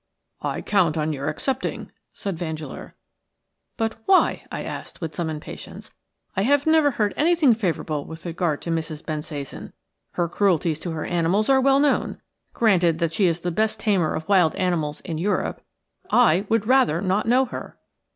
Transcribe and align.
COUNT 0.65 0.97
on 0.97 1.13
your 1.13 1.27
accepting," 1.29 1.91
said 2.11 2.35
Vandeleur. 2.35 2.95
"But 3.77 3.97
why?" 4.07 4.47
I 4.51 4.63
asked, 4.63 4.99
with 4.99 5.13
some 5.15 5.29
impatience. 5.29 5.91
"I 6.35 6.41
have 6.41 6.65
never 6.65 6.89
heard 6.89 7.13
anything 7.15 7.53
favourable 7.53 8.05
with 8.05 8.25
regard 8.25 8.63
to 8.63 8.71
Mrs. 8.71 9.05
Bensasan. 9.05 9.73
Her 10.13 10.27
cruelties 10.27 10.79
to 10.79 10.91
her 10.93 11.05
animals 11.05 11.49
are 11.49 11.61
well 11.61 11.79
known. 11.79 12.19
Granted 12.51 12.97
that 12.97 13.13
she 13.13 13.27
is 13.27 13.41
the 13.41 13.51
best 13.51 13.79
tamer 13.79 14.15
of 14.15 14.27
wild 14.27 14.55
animals 14.55 15.01
in 15.01 15.19
Europe, 15.19 15.61
I 16.09 16.47
would 16.49 16.65
rather 16.65 16.99
not 17.01 17.27
know 17.27 17.45
her." 17.45 17.77